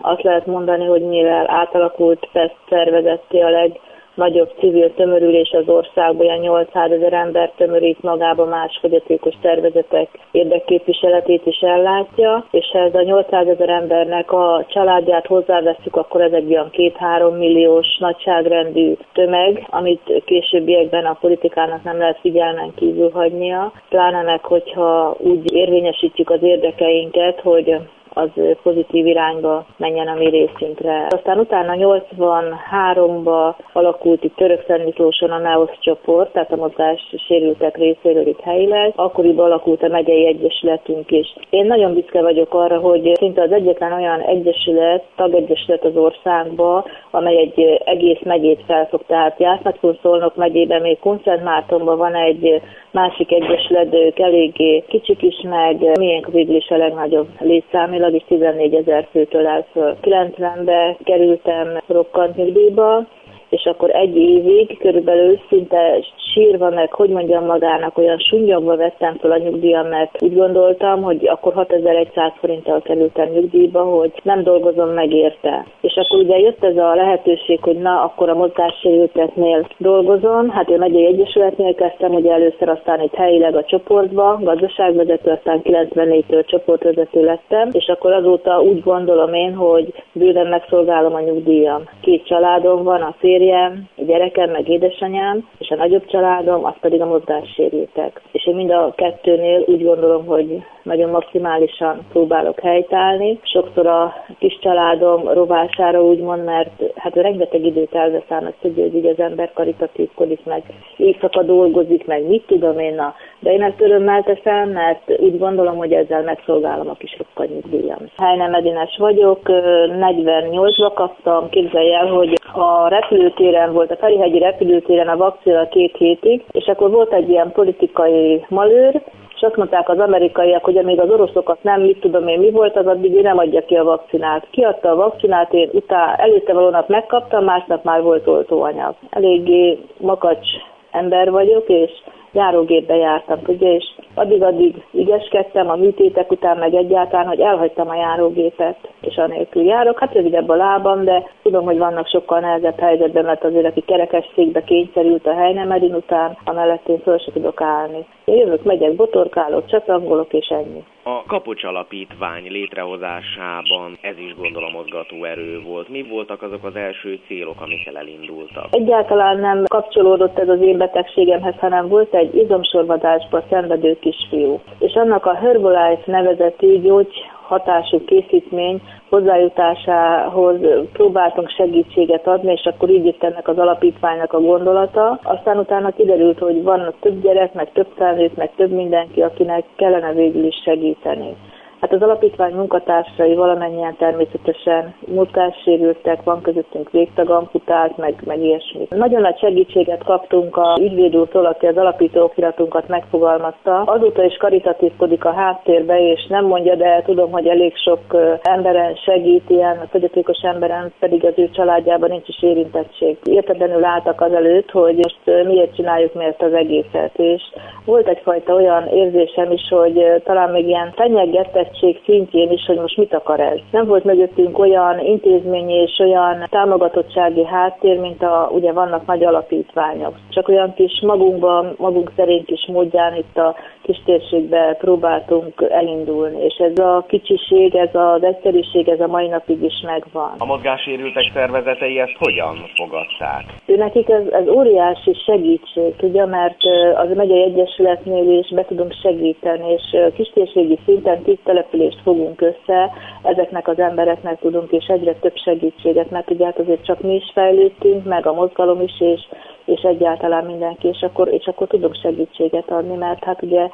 azt 0.00 0.22
lehet 0.22 0.46
mondani, 0.46 0.84
hogy 0.84 1.02
mivel 1.02 1.50
átalakult 1.50 2.28
PESZ 2.32 2.56
szervezetté 2.68 3.40
a 3.40 3.50
leg 3.50 3.70
nagyobb 4.14 4.50
civil 4.58 4.94
tömörülés 4.94 5.50
az 5.50 5.68
országban, 5.68 6.26
olyan 6.26 6.38
800 6.38 6.90
ezer 6.90 7.12
ember 7.12 7.52
tömörít 7.56 8.02
magába 8.02 8.44
más 8.44 8.78
fogyatékos 8.80 9.34
szervezetek 9.42 10.08
érdekképviseletét 10.30 11.46
is 11.46 11.60
ellátja, 11.60 12.44
és 12.50 12.66
ha 12.72 12.78
ez 12.78 12.94
a 12.94 13.02
800 13.02 13.46
ezer 13.46 13.68
embernek 13.68 14.32
a 14.32 14.64
családját 14.68 15.26
hozzáveszünk, 15.26 15.96
akkor 15.96 16.20
ez 16.20 16.32
egy 16.32 16.50
olyan 16.52 16.70
2-3 16.72 17.38
milliós 17.38 17.96
nagyságrendű 17.98 18.92
tömeg, 19.12 19.66
amit 19.70 20.22
későbbiekben 20.24 21.04
a 21.04 21.16
politikának 21.20 21.82
nem 21.82 21.98
lehet 21.98 22.18
figyelmen 22.20 22.72
kívül 22.74 23.10
hagynia, 23.10 23.72
pláne 23.88 24.22
meg, 24.22 24.44
hogyha 24.44 25.16
úgy 25.18 25.52
érvényesítjük 25.52 26.30
az 26.30 26.42
érdekeinket, 26.42 27.40
hogy 27.40 27.76
az 28.14 28.28
pozitív 28.62 29.06
irányba 29.06 29.66
menjen 29.76 30.08
a 30.08 30.14
mi 30.14 30.28
részünkre. 30.28 31.06
Aztán 31.10 31.38
utána 31.38 31.74
83-ba 31.76 33.54
alakult 33.72 34.24
itt 34.24 34.36
Török 34.36 34.84
Miklóson 34.84 35.30
a 35.30 35.38
NEOS 35.38 35.70
csoport, 35.80 36.32
tehát 36.32 36.52
a 36.52 36.56
mozgás 36.56 37.14
sérültek 37.26 37.76
részéről 37.76 38.26
itt 38.26 38.40
helyileg. 38.40 38.92
Akkoriban 38.96 39.44
alakult 39.44 39.82
a 39.82 39.88
megyei 39.88 40.26
egyesületünk 40.26 41.10
is. 41.10 41.34
Én 41.50 41.66
nagyon 41.66 41.94
büszke 41.94 42.22
vagyok 42.22 42.54
arra, 42.54 42.78
hogy 42.78 43.12
szinte 43.16 43.42
az 43.42 43.52
egyetlen 43.52 43.92
olyan 43.92 44.20
egyesület, 44.20 45.04
tagegyesület 45.16 45.84
az 45.84 45.96
országban, 45.96 46.84
amely 47.10 47.36
egy 47.36 47.82
egész 47.84 48.20
megyét 48.22 48.62
felfog. 48.66 49.02
Tehát 49.06 49.40
Jásznak 49.40 49.78
Szolnok 50.02 50.36
megyében, 50.36 50.80
még 50.80 50.98
Kunszent 50.98 51.44
Mártonban 51.44 51.98
van 51.98 52.14
egy 52.14 52.60
másik 52.90 53.32
egyesület, 53.32 53.88
de 53.88 53.98
ők 53.98 54.18
eléggé 54.18 54.84
kicsik 54.88 55.22
is, 55.22 55.40
meg 55.42 55.98
milyen 55.98 56.24
végül 56.30 56.54
is 56.54 56.68
a 56.68 56.76
legnagyobb 56.76 57.28
létszámilag, 57.38 58.03
és 58.12 58.22
14 58.28 58.74
ezer 58.74 59.08
főtől 59.10 59.46
el 59.46 59.66
föl. 59.72 59.96
90-be 60.02 60.96
kerültem 61.04 61.82
rokkant 61.86 62.36
nyugdíjba, 62.36 63.06
és 63.54 63.64
akkor 63.64 63.90
egy 63.90 64.16
évig 64.16 64.78
körülbelül 64.78 65.38
szinte 65.48 66.04
sírva, 66.34 66.70
meg 66.70 66.92
hogy 66.92 67.08
mondjam 67.08 67.44
magának, 67.44 67.98
olyan 67.98 68.18
sunyogva 68.18 68.76
vettem 68.76 69.16
fel 69.20 69.30
a 69.30 69.38
nyugdíjam, 69.38 69.86
mert 69.86 70.22
úgy 70.22 70.34
gondoltam, 70.34 71.02
hogy 71.02 71.28
akkor 71.28 71.52
6100 71.52 72.32
forinttal 72.40 72.82
kerültem 72.82 73.28
nyugdíjba, 73.28 73.82
hogy 73.82 74.12
nem 74.22 74.42
dolgozom 74.42 74.88
meg 74.88 75.12
érte. 75.12 75.66
És 75.80 75.94
akkor 75.96 76.18
ugye 76.18 76.38
jött 76.38 76.64
ez 76.64 76.76
a 76.76 76.94
lehetőség, 76.94 77.62
hogy 77.62 77.76
na, 77.76 78.02
akkor 78.02 78.28
a 78.28 78.34
mozgássérülteknél 78.34 79.66
dolgozom. 79.78 80.50
Hát 80.50 80.68
én 80.68 80.78
megyei 80.78 81.06
egyesületnél 81.06 81.74
kezdtem, 81.74 82.14
ugye 82.14 82.32
először 82.32 82.68
aztán 82.68 83.00
itt 83.00 83.14
helyileg 83.14 83.56
a 83.56 83.64
csoportba, 83.64 84.38
gazdaságvezető, 84.42 85.30
aztán 85.30 85.60
94-től 85.64 86.46
csoportvezető 86.46 87.24
lettem, 87.24 87.68
és 87.72 87.86
akkor 87.86 88.12
azóta 88.12 88.62
úgy 88.62 88.82
gondolom 88.82 89.34
én, 89.34 89.54
hogy 89.54 89.94
bőven 90.12 90.46
megszolgálom 90.46 91.14
a 91.14 91.20
nyugdíjam. 91.20 91.82
Két 92.00 92.26
családom 92.26 92.82
van, 92.82 93.02
a 93.02 93.14
férjem, 93.44 93.88
a 93.96 94.02
gyerekem, 94.04 94.50
meg 94.50 94.68
édesanyám, 94.68 95.48
és 95.58 95.70
a 95.70 95.74
nagyobb 95.74 96.06
család 96.06 96.34
családom, 96.34 96.64
az 96.64 96.74
pedig 96.80 97.00
a 97.00 97.06
mozgássérültek. 97.06 98.20
És 98.32 98.46
én 98.46 98.54
mind 98.54 98.70
a 98.70 98.92
kettőnél 98.96 99.64
úgy 99.66 99.84
gondolom, 99.84 100.26
hogy 100.26 100.62
nagyon 100.82 101.10
maximálisan 101.10 101.98
próbálok 102.12 102.60
helytállni. 102.60 103.38
Sokszor 103.42 103.86
a 103.86 104.14
kis 104.38 104.58
családom 104.60 105.28
rovására 105.28 106.02
úgymond, 106.02 106.44
mert 106.44 106.82
hát 106.96 107.14
rengeteg 107.14 107.64
időt 107.64 107.94
elvesz 107.94 108.22
azt 108.28 108.54
tudja, 108.60 108.82
hogy 108.82 108.94
így 108.94 109.06
az 109.06 109.18
ember 109.18 109.52
karitatívkodik, 109.52 110.44
meg 110.44 110.62
éjszaka 110.96 111.42
dolgozik, 111.42 112.06
meg 112.06 112.26
mit 112.26 112.46
tudom 112.46 112.78
én, 112.78 112.94
na. 112.94 113.14
de 113.40 113.52
én 113.52 113.62
ezt 113.62 113.80
örömmel 113.80 114.22
teszem, 114.22 114.68
mert 114.70 115.18
úgy 115.18 115.38
gondolom, 115.38 115.76
hogy 115.76 115.92
ezzel 115.92 116.22
megszolgálom 116.22 116.88
a 116.88 116.94
kis 116.94 117.16
nyugdíjam. 117.36 117.98
Helyne 118.16 118.56
Edines 118.56 118.96
vagyok, 118.98 119.40
48-ba 119.44 120.90
kaptam, 120.94 121.48
képzelj 121.48 121.94
el, 121.94 122.06
hogy 122.06 122.40
a 122.52 122.88
repülőtéren 123.34 123.72
volt, 123.72 123.90
a 123.90 123.96
Ferihegyi 123.96 124.38
repülőtéren 124.38 125.08
a 125.08 125.16
vakcina 125.16 125.68
két 125.68 125.96
hétig, 125.96 126.44
és 126.50 126.66
akkor 126.66 126.90
volt 126.90 127.12
egy 127.12 127.28
ilyen 127.28 127.52
politikai 127.52 128.44
malőr, 128.48 129.02
és 129.34 129.40
azt 129.40 129.56
mondták 129.56 129.88
az 129.88 129.98
amerikaiak, 129.98 130.64
hogy 130.64 130.76
amíg 130.76 131.00
az 131.00 131.10
oroszokat 131.10 131.62
nem, 131.62 131.80
mit 131.80 132.00
tudom 132.00 132.28
én, 132.28 132.38
mi 132.38 132.50
volt, 132.50 132.76
az 132.76 132.86
addig 132.86 133.14
ő 133.14 133.20
nem 133.20 133.38
adja 133.38 133.64
ki 133.64 133.74
a 133.74 133.84
vakcinát. 133.84 134.46
Kiadta 134.50 134.90
a 134.90 134.96
vakcinát, 134.96 135.52
én 135.52 135.68
utána 135.72 136.16
előtte 136.16 136.52
való 136.52 136.68
nap 136.68 136.88
megkaptam, 136.88 137.44
másnap 137.44 137.84
már 137.84 138.02
volt 138.02 138.26
oltóanyag. 138.26 138.94
Eléggé 139.10 139.78
makacs 140.00 140.48
ember 140.90 141.30
vagyok, 141.30 141.68
és 141.68 141.90
járógépbe 142.34 142.96
jártam, 142.96 143.38
ugye, 143.46 143.74
és 143.74 143.84
addig-addig 144.14 144.74
ügyeskedtem 144.92 145.70
a 145.70 145.76
műtétek 145.76 146.30
után, 146.30 146.56
meg 146.58 146.74
egyáltalán, 146.74 147.26
hogy 147.26 147.40
elhagytam 147.40 147.88
a 147.88 147.94
járógépet, 147.94 148.76
és 149.00 149.16
anélkül 149.16 149.62
járok. 149.62 149.98
Hát 149.98 150.14
rövidebb 150.14 150.48
a 150.48 150.56
lábam, 150.56 151.04
de 151.04 151.30
tudom, 151.42 151.64
hogy 151.64 151.78
vannak 151.78 152.08
sokkal 152.08 152.40
nehezebb 152.40 152.78
helyzetben, 152.78 153.24
mert 153.24 153.44
azért, 153.44 153.66
aki 153.66 153.80
kerekes 153.80 154.30
székbe 154.34 154.64
kényszerült 154.64 155.26
a 155.26 155.34
helynemerin 155.34 155.94
után, 155.94 156.36
amellett 156.44 156.88
én 156.88 156.98
föl 156.98 157.18
se 157.18 157.32
tudok 157.32 157.60
állni. 157.60 158.06
Én 158.24 158.36
jövök, 158.36 158.62
megyek, 158.62 158.94
botorkálok, 158.94 159.66
csatangolok, 159.66 160.32
és 160.32 160.48
ennyi. 160.48 160.84
A 161.06 161.22
Kapocs 161.26 161.64
Alapítvány 161.64 162.46
létrehozásában 162.50 163.98
ez 164.00 164.18
is 164.18 164.34
gondolom 164.34 164.72
mozgató 164.72 165.24
erő 165.24 165.60
volt. 165.60 165.88
Mi 165.88 166.02
voltak 166.02 166.42
azok 166.42 166.64
az 166.64 166.76
első 166.76 167.20
célok, 167.26 167.60
amikkel 167.60 167.96
elindultak? 167.96 168.66
Egyáltalán 168.70 169.38
nem 169.38 169.64
kapcsolódott 169.64 170.38
ez 170.38 170.48
az 170.48 170.60
én 170.60 170.76
betegségemhez, 170.78 171.54
hanem 171.58 171.88
volt 171.88 172.14
egy 172.14 172.34
izomsorvadásba 172.34 173.42
szenvedő 173.50 173.98
kisfiú. 173.98 174.60
És 174.78 174.94
annak 174.94 175.26
a 175.26 175.34
Herbalife 175.34 176.02
nevezetű 176.06 176.80
gyógy 176.80 177.12
hatású 177.46 178.04
készítmény 178.04 178.80
hozzájutásához 179.08 180.56
próbáltunk 180.92 181.50
segítséget 181.50 182.26
adni, 182.26 182.52
és 182.52 182.64
akkor 182.64 182.90
így 182.90 183.04
jött 183.04 183.22
ennek 183.22 183.48
az 183.48 183.58
alapítványnak 183.58 184.32
a 184.32 184.40
gondolata. 184.40 185.18
Aztán 185.22 185.58
utána 185.58 185.90
kiderült, 185.90 186.38
hogy 186.38 186.62
van 186.62 186.94
több 187.00 187.22
gyerek, 187.22 187.54
meg 187.54 187.72
több 187.72 187.88
felnőtt, 187.96 188.36
meg 188.36 188.50
több 188.56 188.70
mindenki, 188.70 189.22
akinek 189.22 189.64
kellene 189.76 190.12
végül 190.12 190.44
is 190.44 190.62
segíteni. 190.64 191.36
Hát 191.80 191.92
az 191.92 192.02
alapítvány 192.02 192.54
munkatársai 192.54 193.34
valamennyien 193.34 193.96
természetesen 193.96 194.94
mozgássérültek, 195.06 196.22
van 196.22 196.42
közöttünk 196.42 196.90
végtagamputált, 196.90 197.96
meg, 197.96 198.14
meg 198.24 198.42
ilyesmi. 198.42 198.86
Nagyon 198.90 199.20
nagy 199.20 199.38
segítséget 199.38 200.04
kaptunk 200.04 200.56
a 200.56 200.76
ügyvéd 200.80 201.16
úrtól, 201.16 201.46
aki 201.46 201.66
az 201.66 201.76
alapító 201.76 202.22
okiratunkat 202.22 202.88
megfogalmazta. 202.88 203.82
Azóta 203.82 204.24
is 204.24 204.36
karitatívkodik 204.36 205.24
a 205.24 205.32
háttérbe, 205.32 206.10
és 206.10 206.26
nem 206.28 206.44
mondja, 206.44 206.74
de 206.74 207.02
tudom, 207.04 207.30
hogy 207.30 207.46
elég 207.46 207.76
sok 207.76 208.00
emberen 208.42 208.94
segít, 208.94 209.50
ilyen 209.50 209.86
fogyatékos 209.90 210.38
emberen 210.42 210.92
pedig 210.98 211.24
az 211.24 211.32
ő 211.36 211.50
családjában 211.50 212.10
nincs 212.10 212.28
is 212.28 212.42
érintettség. 212.42 213.16
Értetlenül 213.24 213.84
álltak 213.84 214.20
az 214.20 214.32
előtt, 214.32 214.70
hogy 214.70 214.94
most 214.94 215.46
miért 215.46 215.74
csináljuk 215.74 216.14
miért 216.14 216.42
az 216.42 216.52
egészet, 216.52 217.18
és 217.18 217.42
volt 217.84 218.08
egyfajta 218.08 218.54
olyan 218.54 218.86
érzésem 218.88 219.50
is, 219.50 219.68
hogy 219.68 220.22
talán 220.24 220.50
még 220.50 220.66
ilyen 220.66 220.92
fenyegetett 220.94 221.73
érettség 221.74 222.02
szintjén 222.04 222.50
is, 222.50 222.64
hogy 222.66 222.76
most 222.76 222.96
mit 222.96 223.14
akar 223.14 223.40
ez. 223.40 223.58
Nem 223.70 223.86
volt 223.86 224.04
mögöttünk 224.04 224.58
olyan 224.58 225.00
intézmény 225.00 225.70
és 225.70 225.98
olyan 225.98 226.46
támogatottsági 226.50 227.44
háttér, 227.44 227.98
mint 227.98 228.22
a, 228.22 228.50
ugye 228.52 228.72
vannak 228.72 229.06
nagy 229.06 229.24
alapítványok. 229.24 230.14
Csak 230.28 230.48
olyan 230.48 230.74
kis 230.74 231.00
magunkban, 231.02 231.74
magunk 231.78 232.12
szerint 232.16 232.50
is 232.50 232.66
módján 232.66 233.16
itt 233.16 233.36
a 233.36 233.54
kis 233.82 234.02
térségbe 234.04 234.76
próbáltunk 234.78 235.66
elindulni, 235.70 236.44
és 236.44 236.54
ez 236.54 236.78
a 236.78 237.04
kicsiség, 237.08 237.74
ez 237.74 237.94
az 237.94 238.22
egyszerűség, 238.22 238.88
ez 238.88 239.00
a 239.00 239.06
mai 239.06 239.26
napig 239.26 239.62
is 239.62 239.80
megvan. 239.86 240.34
A 240.38 240.44
mozgásérültek 240.44 241.30
szervezetei 241.34 241.98
ezt 241.98 242.16
hogyan 242.18 242.56
fogadták? 242.74 243.44
Ő 243.66 243.76
nekik 243.76 244.08
ez, 244.08 244.26
ez 244.26 244.48
óriási 244.48 245.14
segítség, 245.26 245.94
ugye, 246.00 246.26
mert 246.26 246.58
az 246.94 247.16
megyei 247.16 247.42
egyesületnél 247.42 248.38
is 248.38 248.48
be 248.48 248.64
tudunk 248.64 248.92
segíteni, 249.02 249.72
és 249.72 249.96
kistérségi 250.14 250.78
szinten 250.84 251.22
tíz 251.22 251.38
települést 251.54 252.00
fogunk 252.02 252.40
össze, 252.40 252.90
ezeknek 253.22 253.68
az 253.68 253.78
embereknek 253.78 254.38
tudunk, 254.38 254.70
és 254.70 254.86
egyre 254.86 255.14
több 255.14 255.36
segítséget, 255.36 256.10
mert 256.10 256.30
ugye 256.30 256.44
hát 256.44 256.58
azért 256.58 256.84
csak 256.84 257.00
mi 257.00 257.14
is 257.14 257.30
fejlődtünk, 257.34 258.04
meg 258.04 258.26
a 258.26 258.32
mozgalom 258.32 258.80
is, 258.80 259.00
és 259.00 259.20
és 259.64 259.80
egyáltalán 259.80 260.44
mindenki, 260.44 260.88
és 260.88 261.00
akkor, 261.00 261.28
és 261.28 261.46
akkor 261.46 261.66
tudok 261.66 261.94
segítséget 262.02 262.70
adni, 262.70 262.96
mert 262.96 263.24
hát 263.24 263.42
ugye 263.42 263.68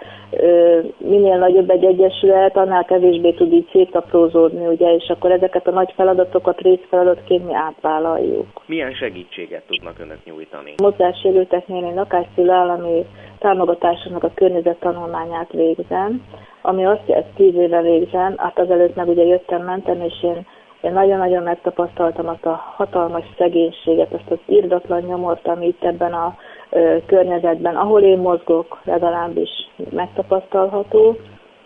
minél 0.98 1.38
nagyobb 1.38 1.70
egy 1.70 1.84
egyesület, 1.84 2.56
annál 2.56 2.84
kevésbé 2.84 3.32
tud 3.32 3.52
így 3.52 3.68
szétaprózódni, 3.72 4.66
ugye, 4.66 4.94
és 4.94 5.08
akkor 5.08 5.30
ezeket 5.30 5.66
a 5.66 5.70
nagy 5.70 5.92
feladatokat 5.96 6.60
részfeladatként 6.60 7.46
mi 7.46 7.54
átvállaljuk. 7.54 8.46
Milyen 8.66 8.92
segítséget 8.92 9.62
tudnak 9.66 9.98
önök 9.98 10.24
nyújtani? 10.24 10.74
Mozgássérülteknél 10.82 11.84
én 11.84 11.94
lakásszülő 11.94 12.50
állami 12.50 13.04
támogatásának 13.40 14.24
a 14.24 14.30
környezettanulmányát 14.34 15.52
végzem, 15.52 16.24
ami 16.62 16.86
azt, 16.86 17.00
hogy 17.06 17.14
ezt 17.14 17.34
tíz 17.34 17.54
éve 17.54 17.82
végzem, 17.82 18.34
hát 18.36 18.58
azelőtt 18.58 18.94
meg 18.94 19.08
ugye 19.08 19.24
jöttem, 19.24 19.62
mentem, 19.62 20.00
és 20.00 20.22
én 20.22 20.46
én 20.80 20.92
nagyon-nagyon 20.92 21.42
megtapasztaltam 21.42 22.28
azt 22.28 22.46
a 22.46 22.60
hatalmas 22.76 23.24
szegénységet, 23.38 24.12
azt 24.12 24.30
az 24.30 24.38
irdatlan 24.46 25.00
nyomort, 25.00 25.46
ami 25.46 25.66
itt 25.66 25.84
ebben 25.84 26.12
a 26.12 26.36
ö, 26.70 26.96
környezetben, 27.06 27.76
ahol 27.76 28.00
én 28.00 28.18
mozgok, 28.18 28.80
legalábbis 28.84 29.50
megtapasztalható, 29.90 31.16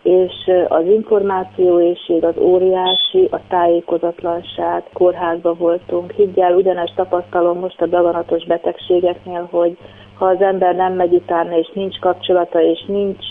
és 0.02 0.50
az 0.68 0.86
információ 0.86 1.80
éjség 1.80 2.24
az 2.24 2.36
óriási, 2.38 3.28
a 3.30 3.40
tájékozatlanság, 3.48 4.82
kórházba 4.92 5.54
voltunk. 5.54 6.12
Higgyel, 6.12 6.54
ugyanezt 6.54 6.94
tapasztalom 6.94 7.58
most 7.58 7.80
a 7.80 7.86
daganatos 7.86 8.44
betegségeknél, 8.44 9.48
hogy 9.50 9.76
ha 10.14 10.26
az 10.26 10.40
ember 10.40 10.74
nem 10.74 10.92
megy 10.92 11.14
utána, 11.14 11.58
és 11.58 11.70
nincs 11.74 11.98
kapcsolata, 11.98 12.60
és 12.60 12.84
nincs, 12.86 13.26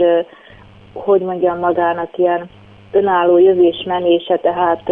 hogy 0.93 1.21
mondjam 1.21 1.59
magának, 1.59 2.17
ilyen 2.17 2.49
önálló 2.91 3.37
jövés 3.37 3.83
menése, 3.85 4.37
tehát 4.37 4.91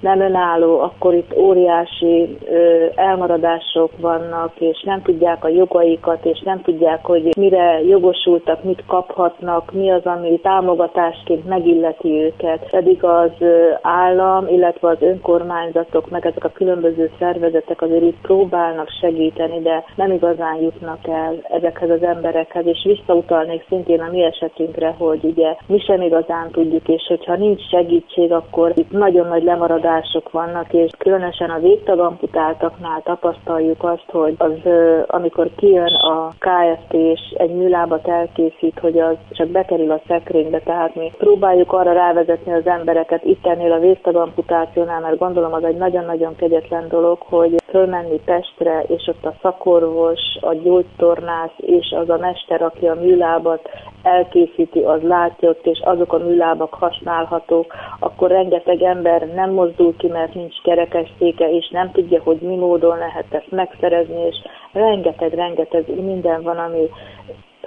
nem 0.00 0.20
önálló, 0.20 0.80
akkor 0.80 1.14
itt 1.14 1.36
óriási 1.36 2.38
ö, 2.44 2.86
elmaradások 2.94 3.90
vannak, 4.00 4.52
és 4.58 4.82
nem 4.82 5.02
tudják 5.02 5.44
a 5.44 5.48
jogaikat, 5.48 6.24
és 6.24 6.40
nem 6.44 6.62
tudják, 6.62 7.04
hogy 7.04 7.36
mire 7.36 7.80
jogosultak, 7.82 8.64
mit 8.64 8.82
kaphatnak, 8.86 9.72
mi 9.72 9.90
az, 9.90 10.04
ami 10.04 10.40
támogatásként 10.42 11.48
megilleti 11.48 12.08
őket. 12.08 12.70
Pedig 12.70 13.04
az 13.04 13.30
ö, 13.38 13.70
állam, 13.82 14.48
illetve 14.48 14.88
az 14.88 15.00
önkormányzatok, 15.00 16.10
meg 16.10 16.26
ezek 16.26 16.44
a 16.44 16.52
különböző 16.52 17.10
szervezetek 17.18 17.82
azért 17.82 18.02
itt 18.02 18.20
próbálnak 18.22 18.88
segíteni, 19.00 19.60
de 19.60 19.84
nem 19.96 20.12
igazán 20.12 20.56
jutnak 20.56 21.08
el 21.08 21.34
ezekhez 21.42 21.90
az 21.90 22.02
emberekhez, 22.02 22.66
és 22.66 22.84
visszautalnék 22.84 23.64
szintén 23.68 24.00
a 24.00 24.10
mi 24.10 24.22
esetünkre, 24.22 24.94
hogy 24.98 25.20
ugye 25.22 25.56
mi 25.66 25.78
sem 25.78 26.02
igazán 26.02 26.50
tudjuk, 26.50 26.88
és 26.88 27.04
hogyha 27.08 27.36
nincs 27.36 27.68
segítség, 27.68 28.32
akkor 28.32 28.72
itt 28.74 28.90
nagyon 28.90 29.26
nagy 29.26 29.42
lemaradás 29.42 29.83
kihívások 29.84 30.30
vannak, 30.30 30.72
és 30.72 30.90
különösen 30.98 31.50
a 31.50 31.58
végtagamputáltaknál 31.58 33.02
tapasztaljuk 33.02 33.84
azt, 33.84 34.10
hogy 34.10 34.34
az, 34.38 34.70
amikor 35.06 35.50
kijön 35.56 35.94
a 35.94 36.28
KFT 36.28 36.92
és 36.92 37.20
egy 37.36 37.54
műlábat 37.54 38.08
elkészít, 38.08 38.78
hogy 38.78 38.98
az 38.98 39.16
csak 39.30 39.48
bekerül 39.48 39.90
a 39.90 40.00
szekrénybe, 40.06 40.60
tehát 40.60 40.94
mi 40.94 41.12
próbáljuk 41.18 41.72
arra 41.72 41.92
rávezetni 41.92 42.52
az 42.52 42.66
embereket 42.66 43.24
itt 43.24 43.46
ennél 43.46 43.72
a 43.72 43.78
végtagamputációnál, 43.78 45.00
mert 45.00 45.18
gondolom 45.18 45.52
az 45.52 45.64
egy 45.64 45.76
nagyon-nagyon 45.76 46.36
kegyetlen 46.36 46.88
dolog, 46.88 47.18
hogy 47.20 47.62
fölmenni 47.68 48.20
Pestre, 48.24 48.84
és 48.86 49.06
ott 49.06 49.24
a 49.24 49.34
szakorvos, 49.42 50.20
a 50.40 50.54
gyógytornász 50.54 51.56
és 51.56 51.94
az 52.00 52.08
a 52.08 52.18
mester, 52.18 52.62
aki 52.62 52.86
a 52.86 52.94
műlábat 52.94 53.68
elkészíti, 54.02 54.80
az 54.80 55.02
látja 55.02 55.48
ott, 55.48 55.66
és 55.66 55.80
azok 55.84 56.12
a 56.12 56.18
műlábak 56.18 56.74
használhatók, 56.74 57.74
akkor 57.98 58.30
rengeteg 58.30 58.82
ember 58.82 59.26
nem 59.34 59.50
mozdul 59.50 59.73
ki, 59.96 60.06
mert 60.06 60.34
nincs 60.34 60.62
kerekesszéke, 60.62 61.50
és 61.50 61.68
nem 61.68 61.90
tudja, 61.92 62.22
hogy 62.22 62.40
mi 62.40 62.56
módon 62.56 62.98
lehet 62.98 63.34
ezt 63.34 63.50
megszerezni, 63.50 64.26
és 64.26 64.36
rengeteg-rengeteg 64.72 66.04
minden 66.04 66.42
van, 66.42 66.58
ami 66.58 66.88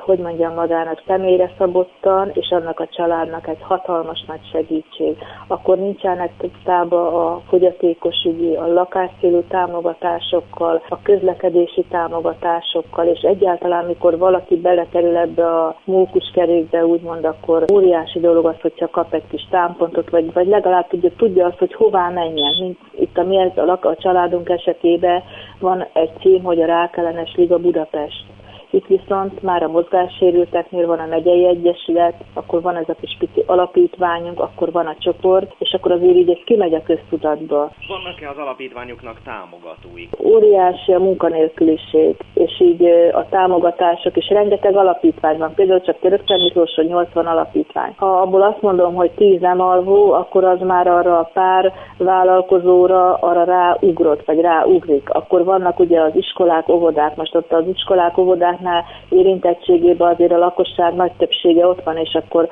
hogy 0.08 0.20
mondjam 0.20 0.54
magának 0.54 1.04
személyre 1.08 1.52
szabottan, 1.58 2.32
és 2.34 2.50
annak 2.50 2.80
a 2.80 2.88
családnak 2.88 3.48
egy 3.48 3.62
hatalmas 3.62 4.24
nagy 4.28 4.40
segítség. 4.52 5.18
Akkor 5.48 5.78
nincsenek 5.78 6.32
tisztába 6.38 7.26
a 7.26 7.42
fogyatékosügyi, 7.48 8.56
a 8.56 8.74
lakásszélő 8.74 9.44
támogatásokkal, 9.50 10.82
a 10.90 11.02
közlekedési 11.02 11.86
támogatásokkal, 11.90 13.06
és 13.06 13.22
egyáltalán, 13.22 13.86
mikor 13.86 14.18
valaki 14.18 14.56
belekerül 14.56 15.18
ebbe 15.18 15.46
a 15.46 15.76
mókuskerékbe, 15.84 16.86
úgymond, 16.86 17.26
akkor 17.26 17.66
óriási 17.74 18.20
dolog 18.20 18.46
az, 18.46 18.62
hogyha 18.62 18.88
kap 18.90 19.14
egy 19.14 19.28
kis 19.30 19.48
támpontot, 19.50 20.10
vagy, 20.10 20.34
vagy 20.34 20.48
legalább 20.48 20.88
tudja, 20.88 21.12
tudja 21.18 21.46
azt, 21.46 21.58
hogy 21.58 21.74
hová 21.74 22.10
menjen. 22.10 22.54
Mint 22.60 22.80
itt 23.00 23.18
a 23.18 23.24
mi 23.24 23.52
a, 23.56 23.72
a 23.82 23.96
családunk 23.96 24.50
esetében 24.50 25.24
van 25.60 25.88
egy 25.94 26.12
cím, 26.20 26.44
hogy 26.44 26.62
a 26.62 26.66
Rákellenes 26.66 27.34
Liga 27.36 27.58
Budapest 27.58 28.37
itt 28.70 28.86
viszont 28.86 29.42
már 29.42 29.64
a 29.64 29.68
mozgássérülteknél 29.68 30.88
van 30.88 31.00
a 31.00 31.06
megyei 31.06 31.48
egyesület, 31.48 32.14
akkor 32.34 32.62
van 32.62 32.76
ez 32.76 32.90
a 32.90 32.96
kis 33.02 33.16
pici 33.20 33.44
alapítványunk, 33.46 34.40
akkor 34.40 34.72
van 34.72 34.86
a 34.86 34.96
csoport, 35.00 35.56
és 35.58 35.74
akkor 35.74 35.92
azért 35.92 36.16
így 36.16 36.30
ez 36.30 36.44
kimegy 36.46 36.74
a 36.74 36.84
köztudatba. 36.84 37.72
Vannak-e 37.88 38.30
az 38.30 38.38
alapítványoknak 38.38 39.18
támogatói? 39.24 40.08
Óriási 40.24 40.94
a 40.94 41.00
munkanélküliség, 41.00 42.16
és 42.34 42.62
így 42.62 42.84
a 43.12 43.26
támogatások, 43.30 44.18
és 44.18 44.30
rengeteg 44.30 44.76
alapítvány 44.76 45.38
van. 45.38 45.54
Például 45.54 45.82
csak 45.82 46.00
Törökszer 46.00 46.40
Miklóson 46.40 46.86
80 46.86 47.26
alapítvány. 47.26 47.94
Ha 47.96 48.22
abból 48.22 48.42
azt 48.42 48.62
mondom, 48.62 48.96
hogy 48.96 49.12
10 49.12 49.40
nem 49.40 49.62
alvó, 49.62 50.12
akkor 50.12 50.44
az 50.44 50.60
már 50.60 50.88
arra 50.88 51.20
a 51.20 51.30
pár 51.34 51.74
vállalkozóra 51.98 53.14
arra 53.14 53.44
ráugrott, 53.44 54.26
vagy 54.26 54.40
ráugrik. 54.40 55.10
Akkor 55.10 55.44
vannak 55.44 55.80
ugye 55.80 56.02
az 56.02 56.16
iskolák, 56.16 56.70
óvodák, 56.70 57.16
most 57.16 57.36
ott 57.36 57.52
az 57.52 57.68
iskolák, 57.68 58.18
óvodák 58.18 58.57
iskoláknál 58.58 58.86
érintettségében 59.10 60.14
azért 60.14 60.32
a 60.32 60.38
lakosság 60.38 60.94
nagy 60.94 61.12
többsége 61.18 61.68
ott 61.68 61.84
van, 61.84 61.98
és 61.98 62.14
akkor 62.14 62.50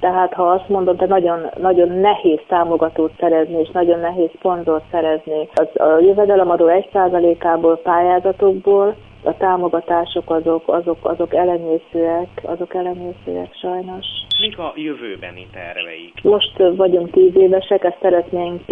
tehát 0.00 0.32
ha 0.32 0.50
azt 0.50 0.68
mondom, 0.68 0.98
hogy 0.98 1.08
nagyon, 1.08 1.50
nagyon 1.60 1.88
nehéz 1.88 2.38
támogatót 2.48 3.12
szerezni, 3.18 3.60
és 3.60 3.70
nagyon 3.72 3.98
nehéz 3.98 4.28
szponzort 4.36 4.84
szerezni. 4.90 5.48
Az, 5.54 5.80
a 5.80 5.98
jövedelemadó 5.98 6.66
1%-ából 6.68 7.76
pályázatokból 7.76 8.94
a 9.22 9.36
támogatások 9.36 10.30
azok, 10.30 10.62
azok, 10.68 10.98
azok 11.02 11.34
elenyészőek, 11.34 12.28
azok 12.42 12.74
elenyészőek 12.74 13.54
sajnos. 13.60 14.06
Mik 14.40 14.58
a 14.58 14.72
jövőbeni 14.76 15.46
terveik? 15.52 16.22
Most 16.22 16.76
vagyunk 16.76 17.10
tíz 17.10 17.36
évesek, 17.36 17.84
ezt 17.84 17.98
szeretnénk 18.00 18.62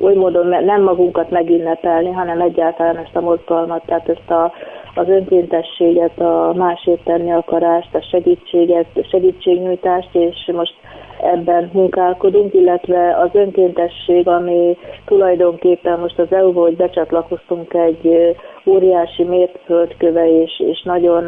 oly 0.00 0.14
módon 0.14 0.64
nem 0.64 0.82
magunkat 0.82 1.30
megünnepelni, 1.30 2.10
hanem 2.10 2.40
egyáltalán 2.40 2.96
ezt 2.96 3.16
a 3.16 3.20
mozgalmat, 3.20 3.82
tehát 3.86 4.08
ezt 4.08 4.30
a, 4.30 4.52
az 4.98 5.08
önkéntességet, 5.08 6.20
a 6.20 6.52
másért 6.56 7.04
tenni 7.04 7.32
akarást, 7.32 7.94
a 7.94 8.02
segítséget, 8.10 8.86
a 8.94 9.06
segítségnyújtást, 9.10 10.08
és 10.12 10.50
most 10.52 10.74
ebben 11.22 11.70
munkálkodunk, 11.72 12.54
illetve 12.54 13.16
az 13.16 13.28
önkéntesség, 13.32 14.28
ami 14.28 14.76
tulajdonképpen 15.04 15.98
most 15.98 16.18
az 16.18 16.32
EU-ból, 16.32 16.62
hogy 16.62 16.76
becsatlakoztunk 16.76 17.74
egy 17.74 18.36
óriási 18.66 19.22
mérföldköve, 19.22 20.42
és, 20.42 20.60
és 20.60 20.82
nagyon, 20.82 21.24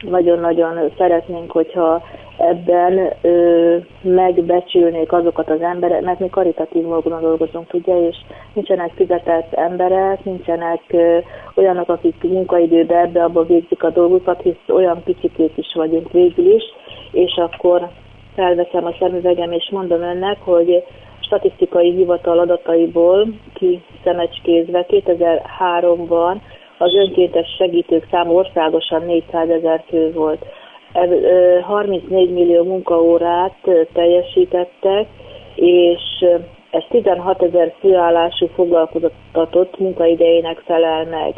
nagyon-nagyon 0.00 0.90
szeretnénk, 0.98 1.50
hogyha 1.50 2.02
ebben 2.36 3.12
ö, 3.22 3.76
megbecsülnék 4.02 5.12
azokat 5.12 5.50
az 5.50 5.60
emberek, 5.60 6.02
mert 6.02 6.18
mi 6.18 6.28
karitatív 6.28 6.82
módon 6.82 7.20
dolgozunk, 7.20 7.74
ugye, 7.74 8.08
és 8.08 8.16
nincsenek 8.52 8.92
fizetett 8.94 9.52
emberek, 9.52 10.24
nincsenek 10.24 10.80
ö, 10.88 11.18
olyanok, 11.54 11.88
akik 11.88 12.22
munkaidőben 12.22 13.04
ebbe-abba 13.04 13.44
végzik 13.44 13.82
a 13.82 13.90
dolgukat, 13.90 14.42
hisz 14.42 14.68
olyan 14.68 15.02
picikét 15.02 15.56
is 15.56 15.72
vagyunk 15.74 16.12
végül 16.12 16.54
is, 16.54 16.62
és 17.12 17.36
akkor 17.36 17.88
felveszem 18.34 18.84
a 18.84 18.94
szemüvegem, 18.98 19.52
és 19.52 19.68
mondom 19.70 20.00
önnek, 20.00 20.38
hogy 20.44 20.84
statisztikai 21.20 21.90
hivatal 21.90 22.38
adataiból 22.38 23.28
ki 23.54 23.82
szemecskézve 24.04 24.86
2003-ban 24.88 26.36
az 26.78 26.94
önkéntes 26.94 27.54
segítők 27.58 28.06
száma 28.10 28.32
országosan 28.32 29.02
400 29.02 29.48
ezer 29.48 29.84
fő 29.88 30.12
volt. 30.12 30.44
34 31.62 32.32
millió 32.32 32.62
munkaórát 32.62 33.56
teljesítettek, 33.92 35.06
és 35.54 36.00
ez 36.70 36.82
16 36.88 37.42
ezer 37.42 37.74
főállású 37.80 38.46
foglalkoztatott 38.46 39.78
munkaidejének 39.78 40.62
felel 40.66 41.04
meg. 41.04 41.34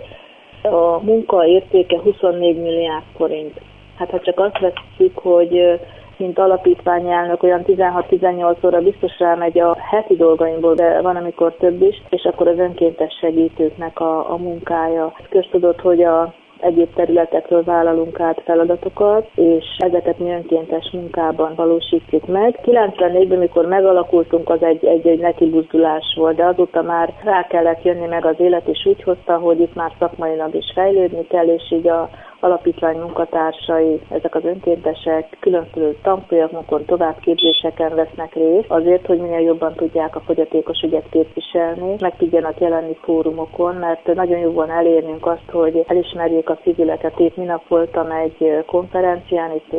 A 0.72 1.02
munka 1.02 1.46
értéke 1.46 1.98
24 1.98 2.56
milliárd 2.56 3.04
forint. 3.16 3.60
Hát 3.98 4.10
ha 4.10 4.20
csak 4.20 4.40
azt 4.40 4.58
veszük, 4.58 5.18
hogy 5.18 5.80
mint 6.16 6.38
alapítványi 6.38 7.10
elnök 7.10 7.42
olyan 7.42 7.64
16-18 7.66 8.66
óra 8.66 8.80
biztos 8.80 9.18
rámegy 9.18 9.58
a 9.58 9.76
heti 9.90 10.16
dolgaimból, 10.16 10.74
de 10.74 11.00
van, 11.00 11.16
amikor 11.16 11.54
több 11.54 11.82
is, 11.82 12.02
és 12.10 12.24
akkor 12.24 12.48
az 12.48 12.58
önkéntes 12.58 13.18
segítőknek 13.20 14.00
a, 14.00 14.32
a 14.32 14.36
munkája. 14.36 15.12
Köztudott, 15.28 15.80
hogy 15.80 16.02
a 16.02 16.34
egyéb 16.66 16.94
területekről 16.94 17.64
vállalunk 17.64 18.20
át 18.20 18.42
feladatokat, 18.44 19.28
és 19.34 19.64
ezeket 19.78 20.18
mi 20.18 20.30
önkéntes 20.30 20.90
munkában 20.92 21.52
valósítjuk 21.54 22.26
meg. 22.26 22.58
94-ben, 22.62 23.38
mikor 23.38 23.66
megalakultunk, 23.66 24.50
az 24.50 24.62
egy, 24.62 24.84
egy, 24.84 25.06
egy 25.06 25.18
nekibuzdulás 25.18 26.14
volt, 26.16 26.36
de 26.36 26.44
azóta 26.44 26.82
már 26.82 27.12
rá 27.24 27.46
kellett 27.46 27.82
jönni 27.82 28.06
meg 28.06 28.24
az 28.24 28.34
élet, 28.38 28.68
és 28.68 28.86
úgy 28.86 29.02
hozta, 29.02 29.36
hogy 29.36 29.60
itt 29.60 29.74
már 29.74 29.92
szakmailag 29.98 30.54
is 30.54 30.72
fejlődni 30.74 31.26
kell, 31.26 31.46
és 31.46 31.72
így 31.72 31.88
a 31.88 32.10
alapítvány 32.40 32.98
munkatársai, 32.98 34.00
ezek 34.10 34.34
az 34.34 34.44
önkéntesek 34.44 35.36
különböző 35.40 35.96
tanfolyamokon, 36.02 36.84
továbbképzéseken 36.84 37.94
vesznek 37.94 38.34
részt, 38.34 38.64
azért, 38.68 39.06
hogy 39.06 39.18
minél 39.18 39.40
jobban 39.40 39.74
tudják 39.74 40.16
a 40.16 40.20
fogyatékos 40.20 40.80
ügyet 40.80 41.08
képviselni, 41.10 41.96
meg 41.98 42.16
tudjanak 42.16 42.60
jelenni 42.60 42.96
fórumokon, 43.02 43.74
mert 43.74 44.14
nagyon 44.14 44.38
jó 44.38 44.52
van 44.52 44.70
elérnünk 44.70 45.26
azt, 45.26 45.50
hogy 45.50 45.84
elismerjék 45.86 46.48
a 46.50 46.58
civileket. 46.62 47.18
Itt 47.18 47.36
minap 47.36 47.68
voltam 47.68 48.10
egy 48.10 48.64
konferencián, 48.66 49.50
itt 49.54 49.72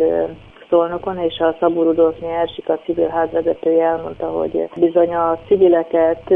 Szolnokon, 0.69 1.17
és 1.17 1.39
a 1.39 1.55
Szabó 1.59 1.83
Rudolfni 1.83 2.27
Ersik, 2.27 2.69
a 2.69 2.79
civil 2.85 3.07
házvezetője 3.07 3.85
elmondta, 3.85 4.25
hogy 4.25 4.69
bizony 4.75 5.15
a 5.15 5.39
civileket 5.47 6.33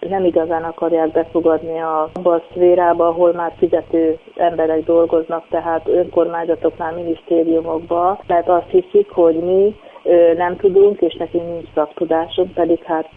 nem 0.00 0.24
igazán 0.24 0.62
akarják 0.62 1.12
befogadni 1.12 1.78
abba 1.78 2.34
a 2.34 2.42
szférába, 2.50 3.06
ahol 3.06 3.32
már 3.32 3.52
fizető 3.58 4.18
emberek 4.36 4.84
dolgoznak, 4.84 5.44
tehát 5.50 5.88
önkormányzatoknál, 5.88 6.94
minisztériumokba, 6.94 8.20
mert 8.26 8.48
azt 8.48 8.70
hiszik, 8.70 9.10
hogy 9.10 9.34
mi 9.34 9.74
nem 10.36 10.56
tudunk, 10.56 11.00
és 11.00 11.14
nekünk 11.14 11.48
nincs 11.48 11.68
szaktudásunk, 11.74 12.52
pedig 12.52 12.82
hát 12.82 13.10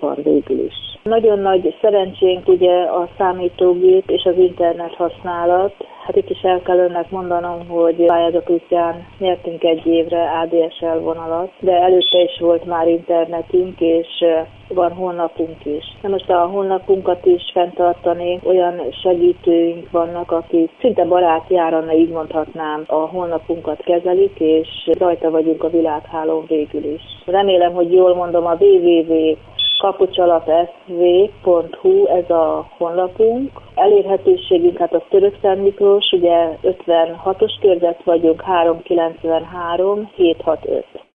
van 0.00 0.16
végül 0.22 0.58
is. 0.58 0.93
Nagyon 1.04 1.38
nagy 1.38 1.74
szerencsénk 1.80 2.48
ugye 2.48 2.82
a 2.82 3.08
számítógép 3.18 4.10
és 4.10 4.24
az 4.24 4.36
internet 4.36 4.94
használat. 4.94 5.74
Hát 6.06 6.16
itt 6.16 6.30
is 6.30 6.42
el 6.42 6.60
kell 6.62 6.78
önnek 6.78 7.10
mondanom, 7.10 7.68
hogy 7.68 8.06
pályázat 8.06 8.50
útján 8.50 9.06
nyertünk 9.18 9.64
egy 9.64 9.86
évre 9.86 10.30
ADSL 10.30 10.98
vonalat, 11.00 11.50
de 11.60 11.72
előtte 11.72 12.22
is 12.22 12.38
volt 12.40 12.64
már 12.64 12.88
internetünk, 12.88 13.80
és 13.80 14.24
van 14.68 14.92
honlapunk 14.92 15.64
is. 15.64 15.84
Na 16.02 16.08
most 16.08 16.30
a 16.30 16.46
honlapunkat 16.46 17.26
is 17.26 17.50
fenntartani, 17.52 18.40
olyan 18.44 18.80
segítőink 19.02 19.90
vannak, 19.90 20.30
akik 20.30 20.70
szinte 20.80 21.04
barátjára, 21.04 21.92
így 21.92 22.10
mondhatnám, 22.10 22.84
a 22.86 22.94
honlapunkat 23.08 23.82
kezelik, 23.82 24.40
és 24.40 24.90
rajta 24.98 25.30
vagyunk 25.30 25.64
a 25.64 25.70
világhálón 25.70 26.44
végül 26.48 26.84
is. 26.84 27.02
Remélem, 27.26 27.72
hogy 27.72 27.92
jól 27.92 28.14
mondom, 28.14 28.46
a 28.46 28.56
www 28.60 29.36
kapucsalapszv.hu 29.78 32.06
ez 32.06 32.30
a 32.30 32.66
honlapunk. 32.78 33.50
Elérhetőségünk, 33.74 34.78
hát 34.78 34.94
a 34.94 35.04
Török 35.08 35.36
Miklós, 35.62 36.12
ugye 36.12 36.58
56-os 36.62 37.52
körzet 37.60 38.02
vagyunk, 38.04 38.42
393 38.42 40.10
765. 40.14 41.04